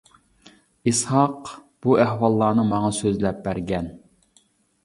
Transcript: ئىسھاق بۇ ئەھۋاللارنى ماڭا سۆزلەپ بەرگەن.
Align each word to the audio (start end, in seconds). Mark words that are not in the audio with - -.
ئىسھاق 0.91 1.51
بۇ 1.87 1.97
ئەھۋاللارنى 2.05 2.65
ماڭا 2.71 2.91
سۆزلەپ 3.01 3.45
بەرگەن. 3.49 3.93